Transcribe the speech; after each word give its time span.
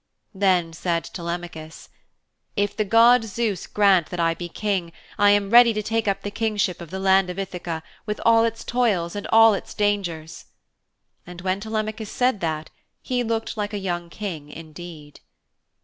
Then 0.33 0.73
said 0.73 1.03
Telemachus, 1.03 1.87
'If 2.55 2.75
the 2.75 2.83
god 2.85 3.23
Zeus 3.23 3.61
should 3.65 3.73
grant 3.75 4.07
that 4.07 4.19
I 4.19 4.33
be 4.33 4.49
King, 4.49 4.91
I 5.19 5.29
am 5.29 5.51
ready 5.51 5.73
to 5.73 5.83
take 5.83 6.07
up 6.07 6.23
the 6.23 6.31
Kingship 6.31 6.81
of 6.81 6.89
the 6.89 6.97
land 6.97 7.29
of 7.29 7.37
Ithaka 7.37 7.83
with 8.07 8.19
all 8.25 8.43
its 8.43 8.63
toils 8.63 9.15
and 9.15 9.27
all 9.31 9.53
its 9.53 9.75
dangers.' 9.75 10.45
And 11.27 11.41
when 11.41 11.59
Telemachus 11.59 12.09
said 12.11 12.39
that 12.39 12.71
he 13.03 13.23
looked 13.23 13.55
like 13.57 13.73
a 13.73 13.77
young 13.77 14.09
king 14.09 14.49
indeed. 14.49 15.19